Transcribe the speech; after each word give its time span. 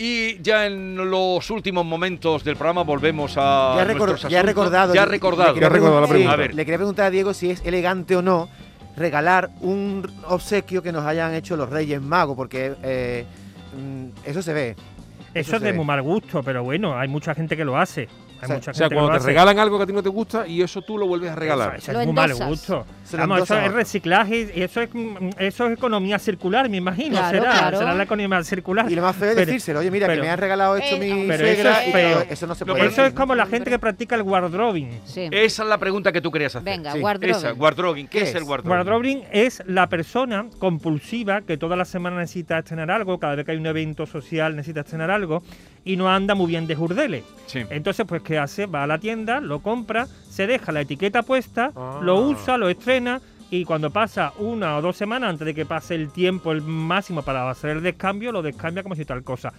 Y 0.00 0.40
ya 0.40 0.66
en 0.66 0.94
los 1.10 1.50
últimos 1.50 1.84
momentos 1.84 2.44
del 2.44 2.54
programa 2.54 2.84
volvemos 2.84 3.34
a. 3.36 3.74
Ya, 3.76 3.84
recor- 3.84 4.28
ya 4.28 4.38
he 4.40 4.42
recordado. 4.44 4.94
Ya 4.94 5.02
he 5.02 5.06
recordado. 5.06 5.54
le 5.56 5.68
recordado 5.68 6.06
la. 6.06 6.32
A 6.32 6.36
ver. 6.36 6.54
Le 6.54 6.64
quería 6.64 6.78
preguntar 6.78 7.06
a 7.06 7.10
Diego 7.10 7.34
si 7.34 7.50
es 7.50 7.64
elegante 7.66 8.14
o 8.14 8.22
no 8.22 8.48
regalar 8.96 9.50
un 9.60 10.08
obsequio 10.28 10.82
que 10.84 10.92
nos 10.92 11.04
hayan 11.04 11.34
hecho 11.34 11.56
los 11.56 11.68
Reyes 11.68 12.00
Magos, 12.00 12.36
porque 12.36 12.74
eh, 12.84 13.24
mm, 13.76 14.28
eso 14.28 14.40
se 14.40 14.52
ve. 14.52 14.76
Eso 15.34 15.56
es 15.56 15.62
de 15.62 15.72
ve. 15.72 15.76
muy 15.76 15.84
mal 15.84 16.00
gusto, 16.00 16.44
pero 16.44 16.62
bueno, 16.62 16.96
hay 16.96 17.08
mucha 17.08 17.34
gente 17.34 17.56
que 17.56 17.64
lo 17.64 17.76
hace. 17.76 18.08
Hay 18.40 18.44
O 18.44 18.46
sea, 18.46 18.56
mucha 18.56 18.70
O 18.70 18.74
sea, 18.74 18.84
gente 18.86 18.94
que 18.94 19.00
cuando 19.00 19.18
te 19.20 19.26
regalan 19.26 19.58
algo 19.58 19.76
que 19.78 19.82
a 19.82 19.86
ti 19.86 19.92
no 19.92 20.02
te 20.02 20.08
gusta 20.08 20.46
y 20.46 20.62
eso 20.62 20.80
tú 20.82 20.96
lo 20.98 21.06
vuelves 21.06 21.30
a 21.30 21.34
regalar. 21.34 21.76
Eso, 21.76 21.90
eso 21.90 21.92
Lo 21.92 22.00
es 22.00 22.06
muy 22.06 22.14
mal 22.14 22.34
gusto. 22.34 22.86
Vamos, 23.16 23.42
eso 23.42 23.58
es 23.58 23.72
reciclaje 23.72 24.52
y 24.54 24.62
eso 24.62 24.80
es, 24.80 24.90
mm, 24.92 25.16
eso 25.38 25.66
es 25.66 25.72
economía 25.72 26.18
circular, 26.18 26.68
me 26.68 26.76
imagino. 26.76 27.16
Claro, 27.16 27.38
será, 27.38 27.52
claro. 27.58 27.78
será 27.78 27.94
la 27.94 28.02
economía 28.04 28.42
circular. 28.44 28.90
Y 28.90 28.94
lo 28.94 29.02
más 29.02 29.16
feo 29.16 29.30
es 29.30 29.34
Pero- 29.34 29.46
decírselo, 29.46 29.80
oye, 29.80 29.90
mira, 29.90 30.06
pero- 30.06 30.20
que 30.22 30.26
me 30.26 30.30
han 30.32 30.38
regalado 30.38 30.76
esto 30.76 30.96
Eh, 30.96 30.98
mi 31.14 31.26
pero 31.26 31.46
eso 31.46 31.68
es 31.70 31.92
feo. 31.92 32.24
eso 32.30 32.46
no 32.46 32.54
se 32.54 32.64
puede 32.66 32.80
que- 32.80 32.86
Eso 32.86 33.04
es 33.06 33.12
como 33.14 33.34
la 33.34 33.46
gente 33.46 33.70
que 33.70 33.78
practica 33.78 34.14
el 34.14 34.22
wardrobing. 34.22 35.00
Sí. 35.04 35.28
Esa 35.32 35.62
es 35.62 35.68
la 35.68 35.78
pregunta 35.78 36.12
que 36.12 36.20
tú 36.20 36.30
querías 36.30 36.54
hacer. 36.54 36.64
Venga, 36.64 36.92
Sí. 36.92 37.00
wardrobe. 37.00 37.30
Esa, 37.32 37.52
wardrobing. 37.54 38.06
¿Qué, 38.08 38.18
¿Qué 38.18 38.24
es 38.24 38.30
es? 38.30 38.34
el 38.36 38.42
wardrobing? 38.44 38.70
Wardrobing 38.78 39.24
es 39.32 39.62
la 39.66 39.88
persona 39.88 40.46
compulsiva 40.58 41.40
que 41.42 41.56
toda 41.56 41.76
la 41.76 41.84
semana 41.84 42.18
necesita 42.18 42.58
estrenar 42.58 42.90
algo, 42.90 43.18
cada 43.18 43.34
vez 43.34 43.44
que 43.44 43.52
hay 43.52 43.58
un 43.58 43.66
evento 43.66 44.06
social 44.06 44.54
necesita 44.54 44.80
estrenar 44.80 45.10
algo 45.10 45.42
y 45.84 45.96
no 45.96 46.08
anda 46.10 46.34
muy 46.34 46.46
bien 46.48 46.66
de 46.66 46.74
jurdeles. 46.74 47.24
Sí. 47.46 47.62
Entonces, 47.70 48.04
pues, 48.06 48.22
¿qué 48.28 48.38
hace? 48.38 48.66
Va 48.66 48.82
a 48.82 48.86
la 48.86 48.98
tienda, 48.98 49.40
lo 49.40 49.60
compra, 49.60 50.06
se 50.28 50.46
deja 50.46 50.70
la 50.70 50.82
etiqueta 50.82 51.22
puesta, 51.22 51.72
Ah. 51.74 51.98
lo 52.02 52.20
usa, 52.20 52.58
lo 52.58 52.68
estrena 52.68 53.22
y 53.50 53.64
cuando 53.64 53.90
pasa 53.90 54.34
una 54.38 54.76
o 54.76 54.82
dos 54.82 54.98
semanas 54.98 55.30
antes 55.30 55.46
de 55.46 55.54
que 55.54 55.64
pase 55.64 55.94
el 55.94 56.10
tiempo 56.10 56.52
el 56.52 56.60
máximo 56.60 57.22
para 57.22 57.48
hacer 57.48 57.70
el 57.70 57.82
descambio, 57.82 58.30
lo 58.30 58.42
descambia 58.42 58.82
como 58.82 58.94
si 58.94 59.06
tal 59.06 59.24
cosa. 59.24 59.50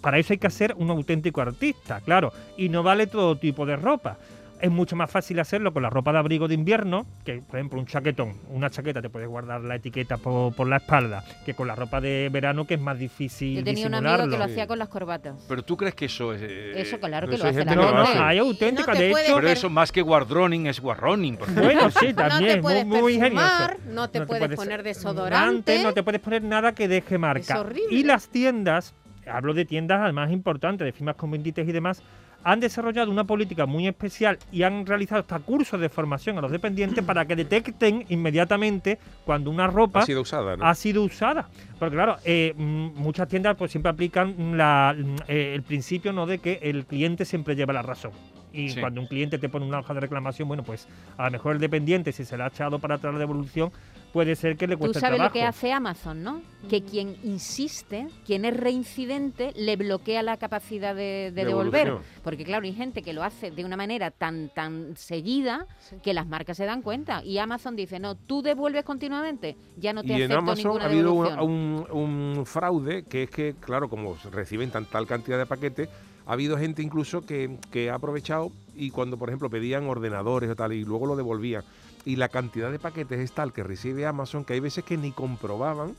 Para 0.00 0.18
eso 0.18 0.32
hay 0.32 0.38
que 0.38 0.48
ser 0.48 0.74
un 0.78 0.88
auténtico 0.90 1.42
artista, 1.42 2.00
claro, 2.00 2.32
y 2.56 2.70
no 2.70 2.82
vale 2.82 3.06
todo 3.06 3.36
tipo 3.36 3.66
de 3.66 3.76
ropa. 3.76 4.16
Es 4.64 4.70
mucho 4.70 4.96
más 4.96 5.10
fácil 5.10 5.38
hacerlo 5.40 5.72
con 5.74 5.82
la 5.82 5.90
ropa 5.90 6.10
de 6.12 6.18
abrigo 6.18 6.48
de 6.48 6.54
invierno, 6.54 7.04
que 7.24 7.42
por 7.46 7.56
ejemplo 7.58 7.78
un 7.78 7.84
chaquetón, 7.86 8.34
una 8.48 8.70
chaqueta 8.70 9.02
te 9.02 9.10
puedes 9.10 9.28
guardar 9.28 9.60
la 9.60 9.74
etiqueta 9.76 10.16
por, 10.16 10.54
por 10.54 10.66
la 10.66 10.76
espalda, 10.78 11.22
que 11.44 11.52
con 11.52 11.66
la 11.68 11.74
ropa 11.74 12.00
de 12.00 12.30
verano 12.32 12.66
que 12.66 12.74
es 12.74 12.80
más 12.80 12.98
difícil 12.98 13.58
Yo 13.58 13.64
tenía 13.64 13.86
un 13.88 13.94
amigo 13.94 14.10
disimularlo. 14.12 14.32
que 14.32 14.38
lo 14.38 14.44
hacía 14.44 14.66
con 14.66 14.78
las 14.78 14.88
corbatas. 14.88 15.44
Pero 15.46 15.62
tú 15.62 15.76
crees 15.76 15.94
que 15.94 16.06
eso 16.06 16.32
es. 16.32 16.40
eh, 16.42 16.80
Eso, 16.80 16.98
claro 16.98 17.28
que 17.28 17.34
eso 17.34 17.44
lo 17.44 17.50
hace 17.50 17.64
la 17.64 17.74
No, 17.74 17.82
no, 17.92 18.24
hay 18.24 18.40
no 18.72 18.84
te 18.86 18.98
de 19.00 19.10
hecho... 19.10 19.16
Pero 19.26 19.36
per- 19.42 19.50
eso 19.56 19.68
más 19.68 19.92
que 19.92 20.00
wardroning 20.00 20.66
es 20.66 20.80
favor. 20.80 21.38
Bueno, 21.54 21.90
sí, 21.90 22.06
No 22.08 22.14
también, 22.14 22.50
te 22.50 22.54
muy, 22.56 22.62
puedes 22.62 22.86
muy 22.86 23.14
ingenioso. 23.16 23.46
perfumar, 23.66 23.78
no 23.94 24.08
te 24.10 24.20
puedes 24.26 24.56
poner 24.56 24.82
desodorante. 24.82 25.82
no 25.82 25.92
te 25.92 26.02
puedes 26.02 26.20
poner 26.22 26.42
nada 26.42 26.74
que 26.74 26.88
deje 26.88 27.18
marca. 27.18 27.60
horrible. 27.60 27.94
Y 27.94 28.02
las 28.04 28.28
tiendas, 28.28 28.94
hablo 29.30 29.52
de 29.52 29.66
tiendas 29.66 30.00
además 30.02 30.30
importantes, 30.32 30.86
de 30.86 30.92
firmas 30.92 31.16
con 31.16 31.30
bendites 31.30 31.68
y 31.68 31.72
demás, 31.72 32.02
han 32.44 32.60
desarrollado 32.60 33.10
una 33.10 33.24
política 33.24 33.64
muy 33.66 33.88
especial 33.88 34.38
y 34.52 34.62
han 34.62 34.84
realizado 34.84 35.22
hasta 35.22 35.38
cursos 35.38 35.80
de 35.80 35.88
formación 35.88 36.36
a 36.38 36.42
los 36.42 36.50
dependientes 36.50 37.02
para 37.02 37.24
que 37.24 37.34
detecten 37.34 38.04
inmediatamente 38.10 38.98
cuando 39.24 39.50
una 39.50 39.66
ropa 39.66 40.00
Ha 40.00 40.06
sido 40.06 40.20
usada, 40.20 40.56
¿no? 40.56 40.64
ha 40.66 40.74
sido 40.74 41.02
usada. 41.02 41.48
Porque 41.78 41.96
claro, 41.96 42.16
eh, 42.24 42.52
mm, 42.56 42.90
muchas 42.96 43.28
tiendas 43.28 43.56
pues 43.56 43.70
siempre 43.70 43.90
aplican 43.90 44.56
la, 44.58 44.94
mm, 44.96 45.16
eh, 45.26 45.52
el 45.54 45.62
principio 45.62 46.12
no 46.12 46.26
de 46.26 46.38
que 46.38 46.58
el 46.62 46.84
cliente 46.84 47.24
siempre 47.24 47.56
lleva 47.56 47.72
la 47.72 47.82
razón. 47.82 48.12
Y 48.52 48.68
Sí. 48.68 48.80
cuando 48.80 49.00
un 49.00 49.08
cliente 49.08 49.38
te 49.38 49.48
pone 49.48 49.66
una 49.66 49.80
hoja 49.80 49.94
de 49.94 50.00
reclamación, 50.00 50.46
bueno, 50.46 50.62
pues 50.62 50.86
a 51.16 51.24
lo 51.24 51.30
mejor 51.32 51.54
el 51.54 51.60
dependiente, 51.60 52.12
si 52.12 52.24
se 52.24 52.36
le 52.36 52.44
ha 52.44 52.48
echado 52.48 52.78
para 52.78 52.96
atrás 52.96 53.12
la 53.12 53.18
devolución, 53.18 53.72
puede 54.14 54.34
ser 54.36 54.56
que 54.56 54.66
le 54.66 54.76
Tú 54.76 54.78
cueste 54.80 55.00
sabes 55.00 55.18
lo 55.18 55.24
trabajo. 55.30 55.34
que 55.34 55.42
hace 55.44 55.72
Amazon, 55.72 56.22
¿no? 56.22 56.40
Que 56.70 56.82
quien 56.82 57.16
insiste, 57.24 58.08
quien 58.24 58.46
es 58.46 58.56
reincidente, 58.56 59.52
le 59.54 59.76
bloquea 59.76 60.22
la 60.22 60.38
capacidad 60.38 60.94
de, 60.94 61.30
de 61.34 61.44
devolver. 61.44 61.98
Porque 62.22 62.44
claro, 62.44 62.64
hay 62.64 62.72
gente 62.72 63.02
que 63.02 63.12
lo 63.12 63.22
hace 63.22 63.50
de 63.50 63.64
una 63.66 63.76
manera 63.76 64.10
tan 64.10 64.48
tan 64.54 64.96
seguida 64.96 65.66
que 66.02 66.14
las 66.14 66.26
marcas 66.26 66.56
se 66.56 66.64
dan 66.64 66.80
cuenta. 66.80 67.22
Y 67.22 67.36
Amazon 67.36 67.76
dice, 67.76 67.98
no, 67.98 68.14
tú 68.14 68.40
devuelves 68.40 68.84
continuamente, 68.84 69.56
ya 69.76 69.92
no 69.92 70.02
te 70.02 70.08
y 70.14 70.22
en 70.22 70.32
acepto 70.32 70.38
Amazon 70.38 70.64
ninguna 70.64 70.84
ha 70.84 70.88
habido 70.88 71.12
un, 71.12 71.24
devolución. 71.24 71.50
un- 71.92 72.36
un 72.38 72.46
fraude 72.46 73.02
que 73.04 73.24
es 73.24 73.30
que, 73.30 73.54
claro, 73.60 73.88
como 73.90 74.16
reciben 74.32 74.70
tan, 74.70 74.86
tal 74.86 75.06
cantidad 75.06 75.36
de 75.36 75.44
paquetes, 75.46 75.88
ha 76.26 76.32
habido 76.32 76.56
gente 76.56 76.80
incluso 76.82 77.26
que, 77.26 77.58
que 77.70 77.90
ha 77.90 77.96
aprovechado 77.96 78.50
y 78.74 78.90
cuando, 78.90 79.18
por 79.18 79.28
ejemplo, 79.28 79.50
pedían 79.50 79.86
ordenadores 79.86 80.48
o 80.50 80.56
tal 80.56 80.72
y 80.72 80.82
luego 80.84 81.04
lo 81.04 81.16
devolvían. 81.16 81.64
Y 82.04 82.16
la 82.16 82.28
cantidad 82.28 82.70
de 82.70 82.78
paquetes 82.78 83.18
es 83.20 83.32
tal 83.32 83.52
que 83.52 83.62
recibe 83.62 84.06
Amazon 84.06 84.44
que 84.44 84.52
hay 84.54 84.60
veces 84.60 84.84
que 84.84 84.96
ni 84.96 85.10
comprobaban 85.12 85.94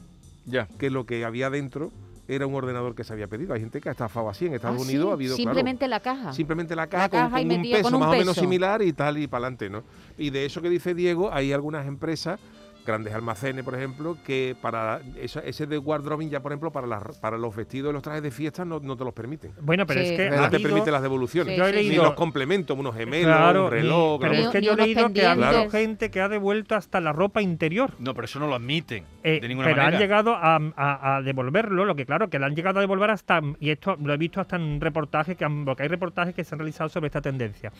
Ya. 0.45 0.67
que 0.77 0.89
lo 0.89 1.05
que 1.05 1.25
había 1.25 1.49
dentro 1.49 1.91
era 2.27 2.47
un 2.47 2.55
ordenador 2.55 2.95
que 2.95 3.03
se 3.03 3.13
había 3.13 3.27
pedido. 3.27 3.53
Hay 3.53 3.59
gente 3.61 3.79
que 3.81 3.89
ha 3.89 3.91
estafado 3.91 4.29
así. 4.29 4.45
En 4.47 4.53
Estados 4.55 4.77
Ah, 4.81 4.83
sí, 4.83 4.89
Unidos 4.91 5.09
ha 5.09 5.13
habido, 5.13 5.35
claro, 5.35 5.49
simplemente 5.51 5.87
la 5.87 5.99
caja. 5.99 6.33
simplemente 6.33 6.75
la 6.75 6.87
caja, 6.87 7.09
caja 7.09 7.37
con, 7.37 7.51
un 7.51 7.61
peso 7.61 7.83
con 7.83 7.93
un 7.95 7.99
más 7.99 8.09
o 8.09 8.11
menos 8.13 8.27
peso. 8.35 8.41
similar 8.41 8.81
y 8.81 8.93
tal 8.93 9.17
y 9.19 9.27
para 9.27 9.45
adelante, 9.45 9.69
¿no? 9.69 9.83
Y 10.17 10.31
de 10.31 10.45
eso 10.45 10.61
que 10.61 10.69
dice 10.69 10.93
Diego, 10.95 11.31
hay 11.31 11.53
algunas 11.53 11.85
empresas, 11.87 12.39
grandes 12.85 13.13
almacenes, 13.13 13.63
por 13.65 13.75
ejemplo, 13.75 14.17
que 14.25 14.55
para 14.61 15.01
eso- 15.19 15.41
ese 15.41 15.65
de 15.67 15.77
wardrobing 15.77 16.29
ya, 16.29 16.41
por 16.41 16.51
ejemplo, 16.51 16.71
para, 16.71 16.87
las, 16.87 17.17
para 17.19 17.37
los 17.37 17.55
vestidos 17.55 17.89
y 17.89 17.93
los 17.93 18.03
trajes 18.03 18.21
de 18.23 18.31
fiesta 18.31 18.63
no, 18.65 18.79
no 18.79 18.95
te 18.95 19.03
los 19.03 19.13
permiten. 19.13 19.51
Bueno, 19.61 19.85
pero 19.85 20.01
Sí. 20.01 20.07
es 20.09 20.17
que 20.17 20.29
No 20.35 20.49
te 20.49 20.59
permiten 20.59 20.93
las 20.93 21.01
devoluciones. 21.01 21.53
Sí, 21.53 21.59
Yo 21.59 21.65
he 21.67 21.71
sí. 21.71 21.77
Ni 21.77 21.87
leído- 21.89 22.03
los 22.03 22.13
complementos, 22.13 22.77
unos 22.77 22.95
gemelos, 22.95 23.35
Claro, 23.35 23.65
un 23.65 23.71
reloj. 23.71 24.13
ni- 24.13 24.19
pero 24.19 24.31
claro. 24.33 24.45
es 24.47 24.51
que 24.51 24.59
Ni 24.59 24.65
yo 24.67 24.73
he 24.73 24.77
leído 24.77 25.13
que 25.13 25.25
ha 25.25 25.31
habido 25.31 25.69
gente 25.69 26.11
que 26.11 26.21
ha 26.21 26.29
devuelto 26.29 26.75
hasta 26.75 27.01
la 27.01 27.11
ropa 27.13 27.41
interior. 27.41 27.91
No, 27.99 28.13
pero 28.13 28.25
eso 28.25 28.39
no 28.39 28.47
lo 28.47 28.55
admiten. 28.55 29.03
Eh, 29.23 29.39
de 29.41 29.47
ninguna 29.47 29.67
pero 29.67 29.77
manera. 29.77 29.97
han 29.97 30.01
llegado 30.01 30.35
a, 30.35 30.55
a- 30.75 31.15
a 31.17 31.21
devolverlo, 31.21 31.85
lo 31.85 31.95
que 31.95 32.05
claro, 32.05 32.29
que 32.29 32.37
lo 32.39 32.45
han 32.45 32.55
llegado 32.55 32.79
a 32.79 32.81
devolver 32.81 33.09
hasta, 33.11 33.41
y 33.59 33.69
esto 33.71 33.95
lo 34.01 34.13
he 34.13 34.17
visto 34.17 34.39
hasta 34.41 34.55
en 34.57 34.79
reportajes, 34.81 35.35
que 35.35 35.45
han- 35.45 35.65
porque 35.65 35.83
hay 35.83 35.89
reportajes 35.89 36.35
que 36.35 36.43
se 36.43 36.53
han 36.55 36.59
realizado 36.59 36.89
sobre 36.89 37.07
esta 37.07 37.21
tendencia, 37.21 37.71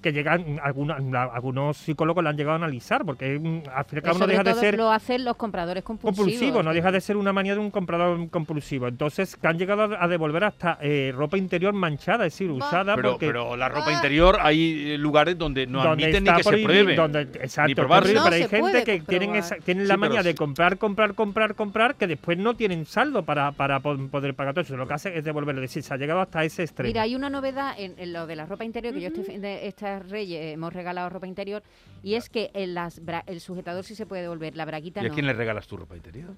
que 0.00 0.12
llegan, 0.12 0.58
algunos, 0.62 1.02
la- 1.04 1.24
algunos 1.24 1.76
psicólogos 1.76 2.22
la 2.24 2.30
han 2.30 2.36
llegado 2.36 2.54
a 2.54 2.56
analizar, 2.56 3.04
porque 3.04 3.26
al 3.34 3.40
fin 3.40 3.62
y 3.64 3.68
al 3.68 3.84
cabo 4.02 4.14
no 4.14 4.24
Sobre 4.24 4.32
deja 4.32 4.44
de 4.44 4.53
ser 4.60 4.76
lo 4.76 4.90
hacen 4.90 5.24
los 5.24 5.36
compradores 5.36 5.82
compulsivos. 5.84 6.16
compulsivo, 6.28 6.62
no 6.62 6.72
deja 6.72 6.90
de 6.92 7.00
ser 7.00 7.16
una 7.16 7.32
manía 7.32 7.54
de 7.54 7.60
un 7.60 7.70
comprador 7.70 8.28
compulsivo. 8.30 8.88
Entonces, 8.88 9.36
que 9.36 9.46
han 9.46 9.58
llegado 9.58 9.96
a 9.98 10.08
devolver 10.08 10.44
hasta 10.44 10.78
eh, 10.80 11.12
ropa 11.14 11.36
interior 11.38 11.72
manchada, 11.72 12.26
es 12.26 12.32
decir, 12.34 12.50
usada 12.50 12.94
Pero, 12.96 13.10
porque... 13.12 13.26
pero 13.26 13.56
la 13.56 13.68
ropa 13.68 13.86
Ah. 13.88 13.92
interior 13.92 14.38
hay 14.40 14.92
eh, 14.92 14.98
lugares 14.98 15.36
donde 15.38 15.66
no 15.66 15.82
donde 15.82 16.04
admiten 16.04 16.24
ni 16.24 16.32
que 16.36 16.42
se 16.42 16.58
pruebe. 16.58 16.94
donde- 16.94 17.20
exacto, 17.22 17.68
ni 17.68 17.74
probarse. 17.74 18.12
pero, 18.12 18.24
No 18.24 18.30
hay 18.34 18.44
gente 18.48 18.84
que 18.84 19.00
tienen, 19.00 19.34
esa, 19.36 19.56
tienen 19.56 19.84
Sí, 19.84 19.88
la 19.88 19.96
manía 19.96 20.22
de 20.22 20.34
comprar, 20.34 20.78
comprar, 20.78 21.14
comprar, 21.14 21.54
comprar, 21.54 21.94
que 21.96 22.06
después 22.06 22.36
no 22.38 22.54
tienen 22.54 22.84
saldo 22.86 23.22
para, 23.24 23.52
para 23.52 23.80
po- 23.80 23.96
poder 24.10 24.34
pagar 24.34 24.54
todo 24.54 24.62
eso. 24.62 24.76
Lo 24.76 24.86
que 24.86 24.94
hace 24.94 25.16
es 25.16 25.24
devolverlo. 25.24 25.62
Es 25.62 25.70
decir, 25.70 25.82
se 25.82 25.94
ha 25.94 25.96
llegado 25.96 26.20
hasta 26.20 26.44
ese 26.44 26.62
extremo. 26.64 26.88
Mira, 26.88 27.02
hay 27.02 27.14
una 27.14 27.30
novedad 27.30 27.74
en, 27.78 27.94
en 27.98 28.12
lo 28.12 28.26
de 28.26 28.36
la 28.36 28.44
ropa 28.46 28.64
interior, 28.64 28.92
que 28.92 29.00
yo 29.00 29.08
este, 29.08 29.22
fin 29.22 29.40
de- 29.40 29.66
estas 29.66 30.08
reyes 30.10 30.52
hemos 30.54 30.72
regalado 30.72 31.08
ropa 31.08 31.26
interior, 31.26 31.62
y 32.02 32.16
es 32.16 32.28
que 32.28 32.50
en 32.52 32.74
las 32.74 33.02
bra- 33.02 33.22
el 33.26 33.40
sujetador 33.40 33.84
sí 33.84 33.94
se 33.94 34.04
puede 34.04 34.20
devolver, 34.22 34.43
la 34.52 34.64
braguita 34.64 35.02
¿Y 35.02 35.06
a 35.06 35.08
no. 35.08 35.14
quién 35.14 35.26
le 35.26 35.32
regalas 35.32 35.66
tu 35.66 35.76
ropa 35.76 35.96
interior? 35.96 36.34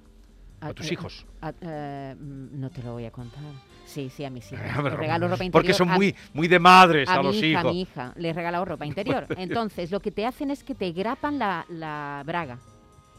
A- 0.61 0.69
A 0.69 0.72
tus 0.75 0.91
hijos. 0.91 1.27
a- 1.43 1.53
eh, 1.61 2.15
mm, 2.19 2.61
no 2.61 2.71
te 2.71 2.83
lo 2.83 2.93
voy 2.93 3.05
a 3.05 3.11
contar. 3.11 3.43
Sí, 3.84 4.09
sí, 4.11 4.25
a 4.25 4.31
mis 4.31 4.50
hijos. 4.53 4.65
Ah, 4.75 4.83
Les 4.83 4.93
regalo 4.94 5.28
ropa 5.28 5.44
interior. 5.44 5.53
Porque 5.53 5.75
son 5.75 5.91
a- 5.91 5.97
muy, 5.97 6.15
muy 6.33 6.49
de 6.49 6.59
madres 6.59 7.09
a, 7.09 7.22
los 7.22 7.37
hija, 7.37 7.47
hijos. 7.47 7.65
a 7.65 7.72
mi 7.72 7.81
hija, 7.83 8.12
les 8.16 8.31
he 8.31 8.33
regalado 8.34 8.65
ropa 8.65 8.87
interior. 8.87 9.27
Entonces, 9.37 9.91
lo 9.91 10.00
que 10.00 10.11
te 10.11 10.25
hacen 10.27 10.50
es 10.50 10.65
que 10.65 10.75
te 10.75 10.93
grapan 10.93 11.39
la, 11.39 11.66
la 11.69 12.22
braga. 12.25 12.59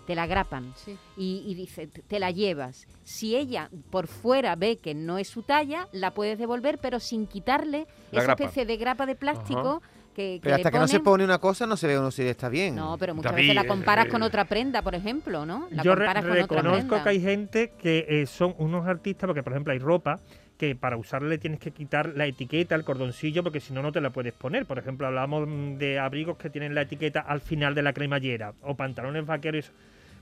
Te 0.07 0.15
la 0.15 0.25
grapan. 0.25 0.71
Sí. 0.77 0.97
Y, 1.17 1.43
y 1.45 1.53
dice, 1.53 1.87
te 1.87 2.17
la 2.19 2.31
llevas. 2.31 2.87
Si 3.03 3.35
ella 3.35 3.69
por 3.91 4.07
fuera 4.07 4.55
ve 4.55 4.77
que 4.77 4.95
no 4.95 5.17
es 5.17 5.27
su 5.27 5.43
talla, 5.43 5.87
la 5.91 6.11
puedes 6.13 6.39
devolver, 6.39 6.79
pero 6.81 6.99
sin 7.01 7.27
quitarle 7.27 7.87
La 8.11 8.19
esa 8.19 8.27
grapa. 8.27 8.43
especie 8.45 8.65
de 8.65 8.77
grapa 8.77 9.05
de 9.05 9.15
plástico 9.15 9.81
que, 10.17 10.39
que 10.39 10.39
Pero 10.41 10.55
le 10.55 10.61
hasta 10.61 10.72
que 10.72 10.79
no 10.79 10.88
se 10.88 11.00
pone 11.00 11.23
una 11.23 11.38
cosa 11.38 11.67
no 11.67 11.78
se 11.78 11.85
ve 11.85 12.00
uno 12.00 12.09
si 12.09 12.23
está 12.23 12.50
bien. 12.50 12.75
No, 12.75 12.97
pero 12.97 13.13
muchas 13.13 13.31
David, 13.31 13.50
veces 13.50 13.55
la 13.55 13.67
comparas 13.67 14.07
eh, 14.07 14.09
con 14.09 14.23
otra 14.23 14.45
prenda, 14.45 14.81
por 14.81 14.95
ejemplo, 14.95 15.45
¿no? 15.45 15.67
La 15.69 15.83
Yo 15.83 15.94
re- 15.94 16.05
comparas 16.07 16.23
con 16.25 16.31
otra 16.31 16.41
reconozco 16.41 17.03
que 17.03 17.09
hay 17.09 17.22
gente 17.22 17.72
que 17.79 18.05
eh, 18.09 18.25
son 18.25 18.56
unos 18.57 18.88
artistas, 18.88 19.27
porque 19.27 19.44
por 19.44 19.53
ejemplo 19.53 19.73
hay 19.73 19.79
ropa 19.79 20.19
que 20.57 20.75
para 20.75 20.97
usarla 20.97 21.29
le 21.29 21.38
tienes 21.38 21.59
que 21.59 21.69
quitar 21.69 22.13
la 22.15 22.25
etiqueta, 22.25 22.74
el 22.74 22.83
cordoncillo, 22.83 23.44
porque 23.44 23.59
si 23.59 23.74
no, 23.74 23.83
no 23.83 23.91
te 23.91 24.01
la 24.01 24.09
puedes 24.09 24.33
poner. 24.33 24.65
Por 24.65 24.80
ejemplo, 24.80 25.06
hablamos 25.06 25.47
mm, 25.47 25.77
de 25.77 26.00
abrigos 26.00 26.38
que 26.38 26.50
tienen 26.50 26.74
la 26.74 26.81
etiqueta 26.81 27.19
al 27.19 27.41
final 27.41 27.75
de 27.75 27.83
la 27.83 27.94
cremallera 27.94 28.53
o 28.63 28.74
pantalones 28.75 29.24
vaqueros. 29.24 29.71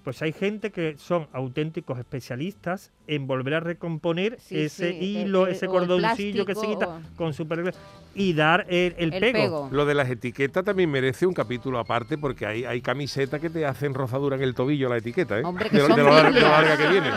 Pues 0.03 0.21
hay 0.21 0.33
gente 0.33 0.71
que 0.71 0.97
son 0.97 1.27
auténticos 1.31 1.97
especialistas 1.97 2.91
en 3.07 3.27
volver 3.27 3.55
a 3.55 3.59
recomponer 3.59 4.37
Sí, 4.39 4.59
ese 4.61 4.91
sí, 4.91 4.97
hilo, 5.05 5.47
ese 5.47 5.67
cordoncillo 5.67 6.45
que 6.45 6.55
se 6.55 6.65
quita 6.67 6.87
o- 6.87 7.01
con 7.17 7.33
super 7.33 7.73
y 8.17 8.33
dar 8.33 8.65
el, 8.69 8.95
el 8.97 9.13
El 9.13 9.19
pego. 9.19 9.33
pego. 9.33 9.69
Lo 9.71 9.85
de 9.85 9.93
las 9.93 10.09
etiquetas 10.09 10.63
también 10.63 10.89
merece 10.89 11.25
un 11.25 11.33
capítulo 11.33 11.79
aparte 11.79 12.17
porque 12.17 12.45
hay, 12.45 12.63
hay 12.63 12.79
camisetas 12.81 13.41
que 13.41 13.49
te 13.49 13.65
hacen 13.65 13.93
rozadura 13.93 14.37
en 14.37 14.41
el 14.43 14.55
tobillo 14.55 14.87
la 14.87 14.97
etiqueta, 14.97 15.37
¿eh? 15.37 15.43
Hombre, 15.43 15.69
que 15.69 15.75
de, 15.77 15.81
lo- 15.81 15.87
son 15.89 15.97
de 15.97 16.03
lo, 16.03 16.09
lar- 16.11 16.17
de 16.17 16.23
lo 16.23 16.29
Biblia. 16.47 16.49
larga 16.49 16.77
que 16.77 16.87
viene. 16.87 17.09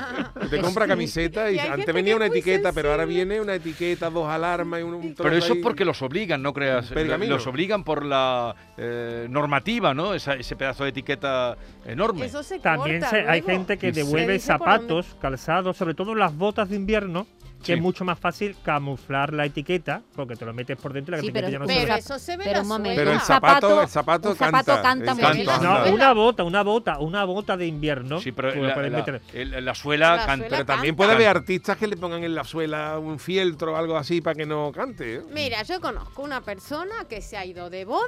Te 0.51 0.61
compra 0.61 0.85
sí. 0.87 0.89
camiseta 0.91 1.51
y, 1.53 1.55
Y 1.57 1.59
antes 1.61 1.95
venía 1.95 2.17
una 2.17 2.27
etiqueta, 2.27 2.73
pero 2.73 2.91
ahora 2.91 3.05
viene 3.05 3.41
una 3.41 3.55
etiqueta, 3.55 4.11
dos 4.11 4.29
alarmas 4.29 4.81
y 4.81 4.83
un, 4.83 4.95
un 4.95 5.15
Pero 5.15 5.31
eso 5.37 5.53
ahí. 5.53 5.59
es 5.61 5.63
porque 5.63 5.85
los 5.85 6.03
obligan, 6.03 6.43
no 6.43 6.53
creas. 6.53 6.91
Los 6.91 7.47
obligan 7.47 7.85
por 7.85 8.05
la 8.05 8.55
eh, 8.77 9.27
normativa, 9.31 9.95
¿no? 9.95 10.15
Esa- 10.15 10.35
ese 10.35 10.57
pedazo 10.57 10.83
de 10.83 10.91
etiqueta 10.91 11.57
enorme. 11.87 12.27
Eso 12.27 12.43
se 12.43 12.59
También 12.59 13.01
corta 13.01 13.11
se- 13.11 13.29
hay 13.29 13.43
gente 13.43 13.79
que 13.79 13.93
devuelve 13.93 14.39
zapatos, 14.41 15.17
calzados, 15.21 15.77
sobre 15.79 15.95
todo 15.95 16.15
las 16.15 16.37
botas 16.37 16.69
de 16.69 16.77
invierno, 16.77 17.27
que 17.65 17.75
es 17.75 17.81
mucho 17.81 18.05
más 18.05 18.19
fácil 18.21 18.55
camuflar 18.63 19.33
la 19.33 19.45
etiqueta, 19.45 20.03
porque 20.15 20.37
te 20.37 20.45
lo 20.45 20.53
metes 20.55 20.77
por 20.77 20.93
dentro 20.93 21.15
y 21.15 21.17
la 21.17 21.21
Sí, 21.23 21.27
etiqueta 21.29 21.47
pero- 21.47 21.53
ya 21.53 21.59
no 21.59 21.67
se 21.67 21.75
Pero 21.81 21.93
ve. 21.95 21.99
eso 21.99 22.19
se 22.21 22.37
ve 22.37 22.45
Pero 22.45 22.63
la. 22.63 22.79
Pero 22.95 23.11
el 23.13 23.21
zapato, 23.21 23.83
el 23.83 23.89
zapato 23.89 24.37
canta. 24.37 24.81
canta 24.83 25.11
el 25.13 25.17
muy 25.19 25.33
bien. 25.35 25.47
canto 25.47 25.65
No, 25.65 25.75
anda. 25.75 25.93
una 25.93 26.13
bota, 26.13 26.45
una 26.45 26.63
bota, 26.63 26.99
una 27.01 27.25
bota 27.25 27.57
de 27.57 27.67
invierno. 27.67 28.21
Sí, 28.21 28.31
pero 28.31 28.55
la 28.55 28.77
la, 28.77 28.89
meter. 28.91 29.21
el- 29.35 29.65
la 29.65 29.75
suela 29.75 30.11
La 30.15 30.27
canta. 30.27 30.35
suela 30.37 30.49
Pero 30.51 30.67
también 30.67 30.95
canta. 30.95 30.97
puede 31.05 31.15
haber 31.17 31.37
artistas 31.37 31.77
que 31.77 31.89
le 31.89 31.97
pongan 31.97 32.23
en 32.23 32.35
la 32.35 32.45
suela 32.45 32.97
un 33.01 33.19
fieltro 33.19 33.73
o 33.73 33.77
algo 33.77 33.97
así 33.97 34.21
para 34.21 34.37
que 34.37 34.47
no 34.47 34.71
cante. 34.73 35.17
¿eh? 35.17 35.23
Mira, 35.33 35.63
yo 35.65 35.81
conozco 35.81 36.23
una 36.23 36.41
persona 36.43 37.07
que 37.09 37.21
se 37.23 37.37
ha 37.37 37.45
ido 37.45 37.71
de 37.71 37.85
boda, 37.85 38.07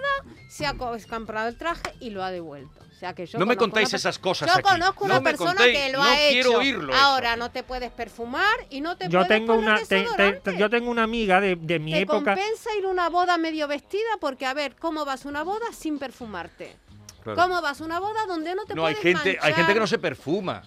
se 0.49 0.65
ha 0.65 0.75
co- 0.75 0.97
comprado 1.09 1.49
el 1.49 1.57
traje 1.59 1.93
y 2.01 2.11
lo 2.11 2.23
ha 2.23 2.31
devuelto. 2.31 2.81
O 3.01 3.03
sea 3.03 3.15
que 3.15 3.25
yo 3.25 3.39
No 3.39 3.47
me 3.47 3.57
contáis 3.57 3.95
esas 3.95 4.19
cosas 4.19 4.47
Yo 4.47 4.53
aquí. 4.59 4.63
conozco 4.63 5.09
No 5.09 5.15
una 5.15 5.21
me 5.21 5.31
persona 5.31 5.55
contéis, 5.55 5.79
que 5.79 5.93
lo 5.93 5.99
no 6.01 6.05
ha 6.05 6.17
quiero 6.17 6.51
hecho. 6.51 6.59
oírlo 6.59 6.93
eso. 6.93 7.03
Ahora 7.03 7.35
no 7.35 7.51
te 7.51 7.63
puedes 7.63 7.91
perfumar 7.91 8.45
y 8.69 8.83
no 8.83 8.95
te 8.99 9.07
Yo 9.09 9.21
puedes 9.21 9.29
tengo 9.29 9.55
poner 9.55 9.71
una, 9.71 9.79
te- 9.79 9.87
te- 9.87 9.95
desodorante. 10.03 10.57
yo 10.59 10.69
tengo 10.69 10.91
una 10.91 11.05
amiga 11.05 11.41
de, 11.41 11.57
de 11.57 11.79
mi 11.79 11.93
te 11.93 12.01
época. 12.01 12.35
compensa 12.35 12.75
ir 12.79 12.85
a 12.85 12.89
una 12.89 13.09
boda 13.09 13.39
medio 13.39 13.67
vestida 13.69 14.03
porque 14.21 14.45
a 14.45 14.53
ver, 14.53 14.77
¿cómo 14.77 15.07
vas 15.07 15.25
a 15.25 15.31
una 15.31 15.45
boda 15.45 15.65
sin 15.73 15.99
perfumarte? 15.99 16.77
Claro. 17.25 17.41
¿Cómo 17.41 17.63
vas 17.63 17.81
a 17.81 17.85
una 17.85 18.01
boda 18.01 18.27
donde 18.29 18.55
no 18.55 18.67
te 18.67 18.75
No, 18.75 18.85
hay 18.85 18.95
puedes 18.97 19.17
gente, 19.17 19.39
hay 19.41 19.55
gente 19.55 19.73
que 19.73 19.81
no 19.81 19.87
se 19.87 19.97
perfuma. 19.99 20.63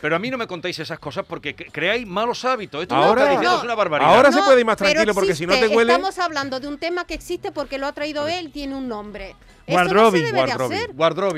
Pero 0.00 0.14
a 0.14 0.18
mí 0.20 0.30
no 0.30 0.38
me 0.38 0.46
contáis 0.46 0.78
esas 0.78 0.98
cosas 1.00 1.24
porque 1.26 1.56
cre- 1.56 1.68
creáis 1.72 2.06
malos 2.06 2.44
hábitos. 2.44 2.82
Esto 2.82 2.94
Ahora- 2.94 3.08
que 3.08 3.20
está 3.22 3.30
diciendo 3.30 3.50
No. 3.50 3.58
es 3.58 3.64
una 3.64 3.74
barbaridad. 3.74 4.14
Ahora 4.14 4.30
se 4.30 4.38
No, 4.38 4.44
puede 4.44 4.60
ir 4.60 4.66
más 4.66 4.76
tranquilo 4.76 5.14
porque 5.14 5.34
si 5.34 5.46
no 5.46 5.54
te 5.58 5.66
huele. 5.66 5.92
Estamos 5.94 6.16
hablando 6.20 6.60
de 6.60 6.68
un 6.68 6.78
tema 6.78 7.06
que 7.06 7.14
existe 7.14 7.50
porque 7.50 7.78
lo 7.78 7.86
ha 7.88 7.92
traído 7.92 8.28
él, 8.28 8.52
tiene 8.52 8.76
un 8.76 8.86
nombre. 8.86 9.34
Eso 9.66 9.94
no. 9.94 10.10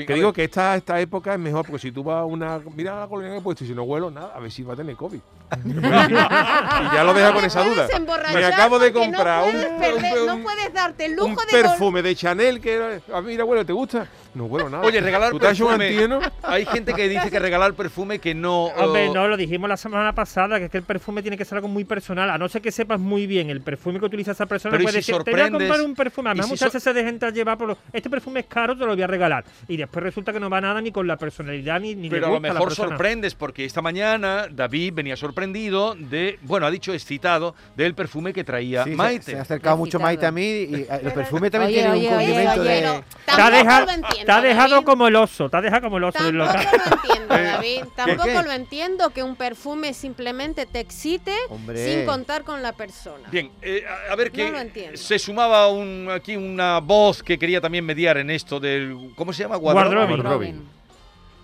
Que 0.05 0.13
a 0.13 0.15
digo 0.15 0.33
que 0.33 0.43
esta, 0.45 0.75
esta 0.75 0.99
época 0.99 1.33
es 1.33 1.39
mejor 1.39 1.65
porque 1.65 1.79
si 1.79 1.91
tú 1.91 2.03
vas 2.03 2.17
a 2.21 2.25
una. 2.25 2.59
Mira 2.75 2.99
la 2.99 3.07
colonia 3.07 3.31
que 3.33 3.37
he 3.37 3.41
puesto 3.41 3.63
y 3.63 3.67
si 3.67 3.73
no 3.73 3.83
huelo 3.83 4.09
nada, 4.11 4.31
a 4.35 4.39
ver 4.39 4.51
si 4.51 4.63
va 4.63 4.73
a 4.73 4.75
tener 4.77 4.95
COVID. 4.95 5.19
y 5.63 6.95
ya 6.95 7.03
lo 7.03 7.13
deja 7.13 7.33
con 7.33 7.45
esa 7.45 7.63
duda. 7.63 7.87
Me 8.33 8.45
acabo 8.45 8.79
de 8.79 8.91
comprar 8.91 9.41
no 9.41 9.45
un, 9.47 9.77
puedes 9.77 9.95
perder- 10.03 10.19
un- 10.21 10.25
no 10.27 10.43
puedes 10.43 10.73
darte 10.73 11.05
el 11.05 11.11
un 11.19 11.29
lujo 11.29 11.41
de 11.45 11.51
perfume 11.51 12.01
de 12.01 12.15
Chanel 12.15 12.59
que 12.59 12.73
era- 12.73 12.99
a 13.13 13.21
mí, 13.21 13.27
mira, 13.27 13.43
bueno, 13.43 13.65
¿te 13.65 13.73
gusta? 13.73 14.07
No 14.33 14.45
huelo 14.45 14.69
nada. 14.69 14.83
Oye, 14.85 14.99
regalar 14.99 15.31
¿Tú 15.31 15.39
te 15.39 15.47
has 15.47 15.53
hecho 15.53 15.67
un 15.67 15.77
perfume. 15.77 16.19
Hay 16.43 16.65
gente 16.65 16.93
que 16.93 17.07
dice 17.07 17.29
que 17.31 17.39
regalar 17.39 17.73
perfume 17.73 18.19
que 18.19 18.33
no. 18.35 18.65
Hombre, 18.77 19.05
eh, 19.05 19.11
no, 19.13 19.27
lo 19.27 19.37
dijimos 19.37 19.69
la 19.69 19.77
semana 19.77 20.13
pasada, 20.13 20.57
que 20.59 20.65
es 20.65 20.71
que 20.71 20.77
el 20.77 20.83
perfume 20.83 21.21
tiene 21.21 21.37
que 21.37 21.45
ser 21.45 21.57
algo 21.57 21.67
muy 21.69 21.85
personal. 21.85 22.29
A 22.29 22.37
no 22.37 22.49
ser 22.49 22.61
que 22.61 22.71
sepas 22.71 22.99
muy 22.99 23.27
bien 23.27 23.49
el 23.49 23.61
perfume 23.61 23.99
que 23.99 24.05
utiliza 24.05 24.31
esa 24.31 24.45
persona, 24.45 24.71
Pero 24.71 24.83
¿y 24.83 24.85
puedes 24.87 25.05
si 25.05 25.11
decir, 25.11 25.23
te 25.23 25.31
voy 25.31 25.41
a 25.41 25.49
comprar 25.51 25.81
un 25.81 25.95
perfume. 25.95 26.29
¿Y 26.29 26.31
Además, 26.31 26.45
si 26.47 26.51
muchas 26.51 26.71
so- 26.71 26.77
veces 26.77 26.83
se 26.83 26.93
dejan 26.93 27.19
llevar 27.33 27.57
por 27.57 27.77
este 27.93 28.09
perfume 28.15 28.39
es 28.41 28.45
caro, 28.47 28.77
te 28.77 28.85
lo 28.85 28.93
voy 28.93 29.01
a 29.03 29.07
regalar. 29.07 29.43
Y 29.67 29.77
después 29.77 30.01
resulta 30.03 30.31
que 30.33 30.39
no 30.39 30.49
va 30.49 30.61
nada 30.61 30.81
ni 30.81 30.91
con 30.91 31.05
la 31.07 31.17
personalidad 31.17 31.79
ni, 31.79 31.95
ni 31.95 32.09
Pero 32.09 32.27
a 32.27 32.29
lo 32.29 32.35
gusta 32.35 32.49
a 32.49 32.53
mejor 32.53 32.67
persona. 32.69 32.89
sorprendes 32.89 33.35
porque 33.35 33.65
esta 33.65 33.81
mañana 33.81 34.47
David 34.49 34.93
venía 34.93 35.15
sorprendido 35.17 35.95
de, 35.95 36.39
bueno, 36.43 36.65
ha 36.65 36.71
dicho 36.71 36.93
excitado 36.93 37.55
del 37.75 37.93
perfume 37.95 38.33
que 38.33 38.43
traía 38.43 38.83
Sí, 38.83 38.91
se- 38.91 38.95
Maite. 38.95 39.31
Se, 39.31 39.37
ha 39.37 39.41
acercado 39.41 39.77
mucho. 39.77 39.99
Maite 39.99 40.25
a 40.25 40.31
mí 40.31 40.41
y 40.43 40.75
eh, 40.75 40.87
el 41.03 41.11
perfume 41.13 41.49
también 41.51 41.71
Oye, 41.71 41.79
tiene 41.81 41.91
oye, 41.91 42.07
un 42.07 42.13
oye, 42.15 42.25
condimento 42.27 42.61
oye, 42.61 42.69
de... 42.69 42.81
no. 42.81 43.03
Te 43.35 43.41
ha, 43.41 43.49
dejado, 43.51 43.85
lo 43.85 43.91
entiendo, 43.91 44.25
te 44.25 44.31
ha 44.31 44.41
dejado 44.41 44.69
David. 44.75 44.85
como 44.85 45.07
el 45.07 45.15
oso, 45.15 45.49
te 45.49 45.57
ha 45.57 45.61
dejado 45.61 45.81
como 45.81 45.97
el 45.97 46.03
oso. 46.05 46.17
Tampoco 46.19 46.77
lo 46.77 46.95
entiendo, 46.95 47.27
David. 47.51 47.83
Tampoco 47.95 48.23
qué? 48.29 48.43
lo 48.43 48.51
entiendo 48.51 49.09
que 49.09 49.23
un 49.23 49.35
perfume 49.35 49.93
simplemente 49.93 50.65
te 50.65 50.79
excite 50.79 51.33
Hombre. 51.49 51.85
sin 51.85 52.05
contar 52.05 52.43
con 52.43 52.61
la 52.61 52.73
persona. 52.73 53.27
Bien, 53.31 53.51
eh, 53.61 53.83
a, 54.09 54.13
a 54.13 54.15
ver 54.15 54.31
que 54.31 54.45
No 54.45 54.51
lo 54.51 54.59
entiendo. 54.59 54.97
se 54.97 55.19
sumaba 55.19 55.67
un, 55.69 56.07
aquí 56.11 56.35
una 56.37 56.79
voz 56.79 57.21
que 57.23 57.37
quería 57.39 57.59
también 57.59 57.83
mediar 57.85 58.04
en 58.05 58.29
esto 58.29 58.59
del 58.59 59.11
¿cómo 59.15 59.33
se 59.33 59.43
llama? 59.43 59.57
Wardrobe. 59.57 60.53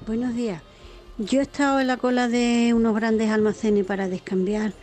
Buenos 0.05 0.35
días. 0.35 0.61
Yo 1.17 1.39
he 1.39 1.43
estado 1.43 1.79
en 1.79 1.87
la 1.87 1.97
cola 1.97 2.27
de 2.27 2.73
unos 2.75 2.95
grandes 2.95 3.29
almacenes 3.31 3.85
para 3.85 4.07
descambiar 4.07 4.73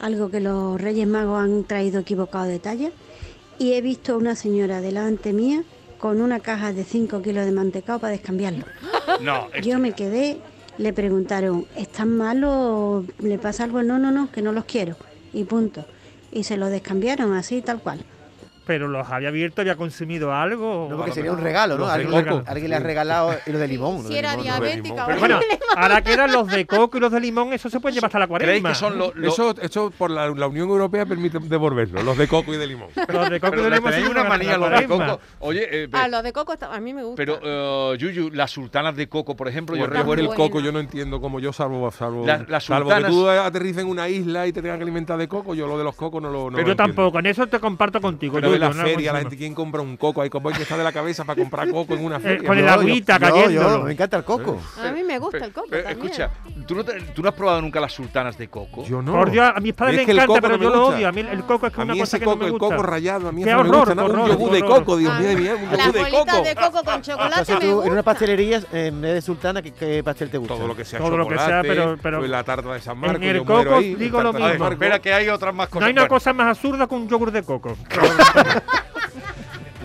algo 0.00 0.30
que 0.30 0.40
los 0.40 0.80
Reyes 0.80 1.06
Magos 1.06 1.42
han 1.42 1.64
traído 1.64 2.00
equivocado 2.00 2.46
de 2.46 2.58
talla 2.58 2.90
y 3.58 3.74
he 3.74 3.82
visto 3.82 4.14
a 4.14 4.16
una 4.16 4.34
señora 4.36 4.80
delante 4.80 5.32
mía 5.32 5.62
con 5.98 6.20
una 6.20 6.40
caja 6.40 6.72
de 6.72 6.82
5 6.82 7.20
kilos 7.22 7.44
de 7.44 7.52
mantecado 7.52 7.98
para 7.98 8.12
descambiarlo. 8.12 8.64
No, 9.20 9.48
Yo 9.60 9.78
me 9.78 9.92
quedé, 9.92 10.38
le 10.78 10.92
preguntaron, 10.92 11.66
¿están 11.76 12.16
malos? 12.16 13.04
¿Le 13.18 13.36
pasa 13.36 13.64
algo? 13.64 13.82
No, 13.82 13.98
no, 13.98 14.10
no, 14.10 14.30
que 14.32 14.40
no 14.40 14.52
los 14.52 14.64
quiero. 14.64 14.96
Y 15.32 15.44
punto. 15.44 15.84
Y 16.30 16.44
se 16.44 16.56
lo 16.56 16.68
descambiaron 16.68 17.34
así, 17.34 17.60
tal 17.60 17.80
cual. 17.80 18.04
Pero 18.64 18.86
los 18.88 19.08
había 19.10 19.28
abierto, 19.28 19.60
había 19.60 19.76
consumido 19.76 20.32
algo. 20.32 20.86
No, 20.90 20.96
porque 20.96 21.12
sería 21.12 21.32
un 21.32 21.40
regalo, 21.40 21.74
¿no? 21.74 21.80
Los 21.84 21.90
Alguien, 21.90 22.24
coco. 22.24 22.42
alguien 22.46 22.70
le 22.70 22.76
ha 22.76 22.80
regalado 22.80 23.34
lo 23.46 23.58
de 23.58 23.68
limón. 23.68 24.04
Si 24.06 24.16
era 24.16 24.36
diabética 24.36 25.04
o 25.04 25.06
Pero 25.08 25.18
Bueno, 25.18 25.40
ahora 25.76 26.02
quedan 26.02 26.32
los 26.32 26.46
de 26.48 26.66
coco 26.66 26.96
y 26.96 27.00
los 27.00 27.10
de 27.12 27.20
limón, 27.20 27.52
eso 27.52 27.68
se 27.68 27.80
puede 27.80 27.94
llevar 27.96 28.08
hasta 28.08 28.18
la 28.20 28.26
¿Creéis 28.28 28.62
cuaresma. 28.62 28.68
que 28.70 28.74
son 28.74 28.98
los 28.98 29.14
lo- 29.16 29.28
Eso, 29.28 29.54
eso 29.60 29.90
por 29.96 30.10
la, 30.10 30.28
la 30.30 30.46
Unión 30.46 30.68
Europea 30.68 31.04
permite 31.06 31.38
devolverlo, 31.40 32.02
los 32.02 32.16
de 32.16 32.28
coco 32.28 32.54
y 32.54 32.56
de 32.56 32.66
limón. 32.66 32.88
Los 32.94 33.30
de 33.30 33.40
coco 33.40 33.50
pero 33.50 33.62
y 33.62 33.64
de 33.64 33.70
le 33.70 33.76
limón 33.76 33.90
tenéis 33.92 34.10
una 34.10 34.24
manía 34.24 34.56
la 34.58 34.66
a 34.66 34.70
los 34.70 34.80
de 34.80 34.86
coco? 34.86 35.20
Oye, 35.40 35.68
eh, 35.84 35.88
Ah, 35.92 36.08
los 36.08 36.22
de 36.22 36.32
coco 36.32 36.54
a 36.60 36.80
mí 36.80 36.94
me 36.94 37.02
gusta. 37.02 37.16
pero 37.16 37.40
eh, 37.42 37.96
Yuyu, 37.98 38.30
las 38.30 38.50
sultanas 38.50 38.94
de 38.96 39.08
coco, 39.08 39.34
por 39.36 39.48
ejemplo, 39.48 39.74
yo 39.76 39.80
bueno, 39.82 39.94
el 39.94 39.98
recuerdo 40.00 40.34
coco 40.34 40.60
yo 40.60 40.70
no 40.72 40.78
entiendo 40.80 41.20
cómo 41.20 41.40
yo 41.40 41.52
salvo, 41.52 41.90
salvo, 41.90 42.24
Las- 42.26 42.48
las 42.48 42.64
salvo 42.64 42.90
que 42.90 43.04
tú 43.04 43.28
aterrices 43.28 43.82
en 43.82 43.88
una 43.88 44.08
isla 44.08 44.46
y 44.46 44.52
te 44.52 44.62
tengan 44.62 44.78
que 44.78 44.82
alimentar 44.84 45.18
de 45.18 45.26
coco, 45.28 45.54
yo 45.54 45.66
lo 45.66 45.76
de 45.78 45.84
los 45.84 45.96
cocos 45.96 46.22
no 46.22 46.30
lo 46.30 46.50
no 46.50 46.56
Pero 46.56 46.62
lo 46.62 46.66
yo 46.66 46.70
entiendo. 46.72 46.94
tampoco, 46.94 47.18
en 47.18 47.26
eso 47.26 47.46
te 47.46 47.58
comparto 47.58 48.00
contigo. 48.00 48.34
Pero 48.34 48.51
de 48.52 48.58
Yuyu, 48.58 48.76
la 48.78 48.84
feria, 48.84 49.12
la 49.12 49.18
gente, 49.20 49.36
¿quién 49.36 49.54
compra 49.54 49.80
un 49.82 49.96
coco? 49.96 50.22
Hay 50.22 50.30
como 50.30 50.48
hay 50.48 50.54
que 50.54 50.62
estar 50.62 50.78
de 50.78 50.84
la 50.84 50.92
cabeza 50.92 51.24
para 51.24 51.40
comprar 51.40 51.68
coco 51.70 51.94
en 51.94 52.04
una 52.04 52.20
feria. 52.20 52.48
con 52.48 52.58
el 52.58 52.68
agüita 52.68 53.18
yo, 53.50 53.82
me 53.82 53.92
encanta 53.92 54.16
el 54.16 54.24
coco. 54.24 54.60
a 54.82 54.90
mí 54.92 55.02
me 55.02 55.18
gusta 55.18 55.44
el 55.44 55.52
coco 55.52 55.74
escucha, 55.74 56.30
¿tú 56.66 56.74
no, 56.74 56.84
te- 56.84 57.00
tú 57.14 57.22
no 57.22 57.28
has 57.28 57.34
probado 57.34 57.60
nunca 57.60 57.80
las 57.80 57.92
sultanas 57.92 58.36
de 58.38 58.48
coco? 58.48 58.84
Yo 58.84 59.02
no. 59.02 59.12
Por 59.12 59.30
Dios, 59.30 59.50
a 59.54 59.60
mis 59.60 59.72
padres 59.74 60.06
el 60.08 60.18
encanta, 60.18 60.40
pero 60.40 60.54
no 60.54 60.58
me 60.58 60.64
yo 60.64 60.70
lo 60.70 60.86
odio. 60.88 61.08
A 61.08 61.12
mí 61.12 61.20
el 61.20 61.44
coco 61.44 61.66
es 61.66 61.72
que 61.72 61.80
A 61.80 61.84
una 61.84 61.94
mí 61.94 62.00
cosa 62.00 62.16
ese 62.16 62.20
que 62.20 62.24
no 62.26 62.32
coco, 62.32 62.40
me 62.40 62.46
el 62.46 62.52
gusta. 62.58 62.76
coco 62.76 62.82
rallado, 62.82 63.28
a 63.28 63.32
mí 63.32 63.42
no 63.42 63.46
me 63.46 63.54
horror, 63.54 63.76
gusta. 63.76 63.94
nada, 63.94 64.08
un 64.08 64.26
yogur 64.28 64.50
de 64.52 64.60
coco, 64.64 64.96
Dios 64.96 65.18
mío, 65.18 65.28
un 65.30 65.44
Las 65.76 65.86
yogur 65.86 65.92
de 65.92 66.00
bolitas 66.00 66.34
coco. 66.36 66.42
de 66.42 66.54
coco 66.54 66.84
con 66.84 67.02
chocolate 67.02 67.56
me 67.58 67.64
en 67.70 67.92
una 67.92 68.02
pastelería, 68.02 68.62
en 68.72 69.00
vez 69.00 69.14
de 69.14 69.22
sultana, 69.22 69.62
¿qué, 69.62 70.02
pastel 70.04 70.30
te 70.30 70.38
gusta? 70.38 70.54
Todo 70.54 70.66
lo 70.68 70.76
que 70.76 70.84
sea 70.84 70.98
Todo 70.98 71.16
lo 71.16 71.26
que 71.28 71.36
sea, 71.36 71.46
chocolate, 71.46 71.68
pero- 71.68 71.96
pero- 72.02 72.18
pues 72.18 72.30
la 72.30 72.44
tarta 72.44 72.72
de 72.72 72.80
San 72.80 72.94
En 72.94 73.00
Marcos, 73.00 73.22
el 73.22 73.36
yo 73.36 73.44
muero 73.44 73.70
coco 73.70 73.80
digo 73.80 74.22
lo 74.22 74.32
mismo. 74.32 74.68
Espera, 74.68 74.98
que 75.00 75.12
hay 75.12 75.28
otras 75.28 75.54
más 75.54 75.68
cosas. 75.68 75.80
No 75.80 75.86
hay 75.86 75.92
una 75.92 76.08
cosa 76.08 76.32
más 76.32 76.48
absurda 76.48 76.86
que 76.86 76.94
un 76.94 77.08
yogur 77.08 77.30
de 77.30 77.42
coco. 77.42 77.76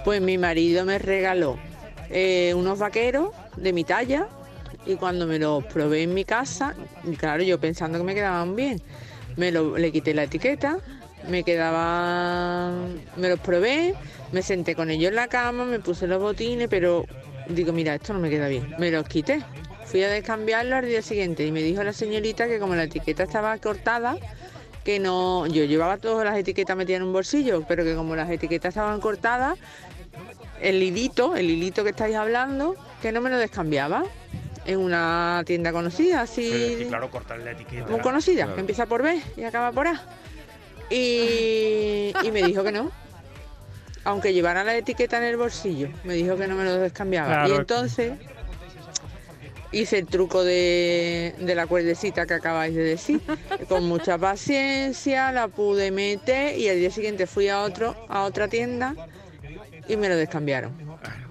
Pues 0.05 0.21
mi 0.21 0.37
marido 0.37 0.85
me 0.85 0.99
regaló 0.99 1.57
eh, 2.09 2.53
unos 2.55 2.79
vaqueros 2.79 3.31
de 3.57 3.73
mi 3.73 3.83
talla 3.83 4.27
y 4.85 4.95
cuando 4.95 5.27
me 5.27 5.37
los 5.37 5.65
probé 5.65 6.03
en 6.03 6.13
mi 6.13 6.23
casa, 6.23 6.75
claro, 7.17 7.43
yo 7.43 7.59
pensando 7.59 7.97
que 7.97 8.05
me 8.05 8.15
quedaban 8.15 8.55
bien, 8.55 8.81
me 9.35 9.51
lo, 9.51 9.77
le 9.77 9.91
quité 9.91 10.13
la 10.13 10.23
etiqueta, 10.23 10.77
me 11.29 11.43
quedaban, 11.43 13.01
me 13.17 13.29
los 13.29 13.39
probé, 13.39 13.95
me 14.31 14.41
senté 14.41 14.75
con 14.75 14.89
ellos 14.89 15.09
en 15.09 15.15
la 15.15 15.27
cama, 15.27 15.65
me 15.65 15.79
puse 15.79 16.07
los 16.07 16.21
botines, 16.21 16.69
pero 16.69 17.05
digo, 17.49 17.73
mira, 17.73 17.95
esto 17.95 18.13
no 18.13 18.19
me 18.19 18.29
queda 18.29 18.47
bien, 18.47 18.75
me 18.79 18.91
los 18.91 19.07
quité. 19.07 19.43
Fui 19.85 20.03
a 20.03 20.09
descambiarlo 20.09 20.75
al 20.75 20.85
día 20.85 21.01
siguiente 21.01 21.45
y 21.45 21.51
me 21.51 21.61
dijo 21.61 21.83
la 21.83 21.93
señorita 21.93 22.47
que 22.47 22.59
como 22.59 22.75
la 22.75 22.83
etiqueta 22.83 23.23
estaba 23.23 23.57
cortada, 23.57 24.17
que 24.87 24.99
no, 24.99 25.45
yo 25.47 25.65
llevaba 25.65 25.97
todas 25.97 26.23
las 26.23 26.37
etiquetas 26.37 26.77
metidas 26.77 27.01
en 27.01 27.07
un 27.07 27.11
bolsillo, 27.11 27.65
pero 27.67 27.83
que 27.83 27.93
como 27.93 28.15
las 28.15 28.29
etiquetas 28.29 28.69
estaban 28.69 29.01
cortadas, 29.01 29.59
el 30.61 30.81
hilito, 30.81 31.35
el 31.35 31.49
hilito 31.49 31.83
que 31.83 31.89
estáis 31.89 32.15
hablando, 32.15 32.73
que 33.01 33.11
no 33.11 33.19
me 33.19 33.29
lo 33.29 33.37
descambiaba 33.37 34.05
en 34.65 34.79
una 34.79 35.43
tienda 35.45 35.73
conocida, 35.73 36.21
así 36.21 36.85
claro, 36.87 37.11
cortar 37.11 37.39
la 37.39 37.51
etiqueta. 37.51 37.85
muy 37.89 37.99
conocida, 37.99 38.43
Claro. 38.43 38.55
que 38.55 38.59
empieza 38.61 38.85
por 38.85 39.03
B 39.03 39.21
y 39.35 39.43
acaba 39.43 39.73
por 39.73 39.87
A. 39.89 40.01
Y, 40.89 42.13
y 42.23 42.31
me 42.31 42.41
dijo 42.43 42.63
que 42.63 42.71
no. 42.71 42.89
Aunque 44.05 44.31
llevara 44.31 44.63
la 44.63 44.73
etiqueta 44.73 45.17
en 45.17 45.23
el 45.25 45.35
bolsillo, 45.35 45.89
me 46.05 46.13
dijo 46.13 46.37
que 46.37 46.47
no 46.47 46.55
me 46.55 46.63
lo 46.63 46.75
descambiaba. 46.77 47.27
Claro. 47.27 47.53
Y 47.53 47.57
entonces 47.57 48.13
hice 49.71 49.99
el 49.99 50.05
truco 50.07 50.43
de, 50.43 51.35
de 51.39 51.55
la 51.55 51.67
cuerdecita 51.67 52.25
que 52.25 52.33
acabáis 52.35 52.75
de 52.75 52.83
decir. 52.83 53.21
Con 53.69 53.85
mucha 53.87 54.17
paciencia 54.17 55.31
la 55.31 55.47
pude 55.47 55.91
meter 55.91 56.57
y 56.57 56.69
al 56.69 56.77
día 56.77 56.91
siguiente 56.91 57.27
fui 57.27 57.49
a 57.49 57.61
otro, 57.61 57.95
a 58.09 58.23
otra 58.23 58.47
tienda 58.47 58.95
y 59.87 59.95
me 59.97 60.09
lo 60.09 60.15
descambiaron. 60.15 60.87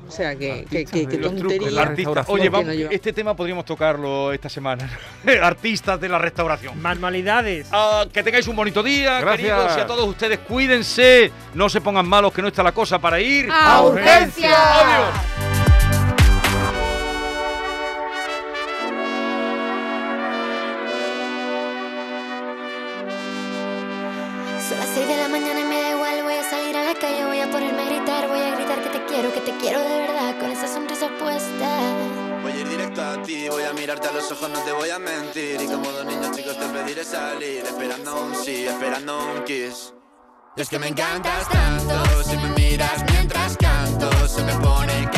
O 0.07 0.11
sea 0.11 0.37
que, 0.37 0.64
que, 0.71 0.85
que- 0.85 1.09
que 1.09 1.19
Los 1.19 1.35
trucos, 1.35 1.59
tontería. 1.59 2.25
Oye, 2.28 2.49
vamos, 2.49 2.73
este 2.93 3.12
tema 3.12 3.35
podríamos 3.35 3.64
tocarlo 3.64 4.33
esta 4.33 4.49
semana. 4.49 4.88
Artistas 5.43 6.00
de 6.00 6.09
la 6.09 6.16
restauración. 6.19 6.81
Manualidades. 6.81 7.66
Ah, 7.73 8.05
que 8.12 8.23
tengáis 8.23 8.47
un 8.47 8.55
bonito 8.55 8.85
día, 8.85 9.21
Gracias. 9.21 9.37
queridos, 9.50 9.76
y 9.76 9.81
a 9.81 9.87
todos 9.88 10.09
ustedes 10.09 10.38
cuídense, 10.38 11.33
no 11.55 11.69
se 11.69 11.81
pongan 11.81 12.09
malos, 12.09 12.33
que 12.33 12.40
no 12.40 12.47
está 12.49 12.62
la 12.62 12.71
cosa 12.71 13.00
para 13.00 13.19
ir. 13.21 13.49
¡A 13.50 13.83
urgencia! 13.83 14.52
¡Adiós! 14.55 15.45
Quiero, 29.06 29.32
que 29.32 29.40
te 29.40 29.56
quiero 29.58 29.80
de 29.80 29.88
verdad, 29.88 30.38
con 30.38 30.50
esa 30.50 30.68
sonrisa 30.68 31.08
puesta. 31.18 31.68
Voy 32.42 32.52
ir 32.52 32.68
directo 32.68 33.02
a 33.02 33.22
ti. 33.22 33.48
Voy 33.48 33.62
a 33.62 33.72
mirarte 33.72 34.08
a 34.08 34.12
los 34.12 34.30
ojos, 34.30 34.48
no 34.50 34.60
te 34.60 34.72
voy 34.72 34.90
a 34.90 34.98
mentir. 34.98 35.60
Y 35.60 35.66
como 35.66 35.90
dos 35.90 36.04
niños 36.04 36.36
chicos 36.36 36.58
te 36.58 36.66
pediré 36.66 37.04
salir. 37.04 37.64
Esperando 37.64 38.22
un 38.22 38.34
sí, 38.34 38.66
esperando 38.66 39.18
un 39.18 39.44
kiss. 39.44 39.92
Es 40.56 40.68
que 40.68 40.78
me 40.78 40.88
encantas 40.88 41.48
tanto, 41.48 42.22
si 42.22 42.36
me 42.38 42.48
miras 42.50 43.04
mientras 43.12 43.56
canto, 43.58 44.26
se 44.26 44.42
me 44.42 44.54
pone 44.54 45.10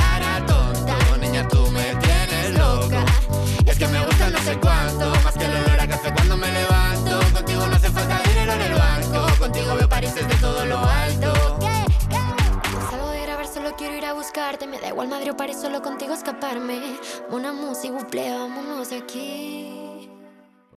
Madrid 15.18 15.32
o 15.32 15.52
solo 15.52 15.82
contigo 15.82 16.14
escaparme. 16.14 16.78
Una 17.30 17.52
música, 17.52 17.92
buple, 17.92 18.30
vámonos 18.38 18.92
aquí. 18.92 19.87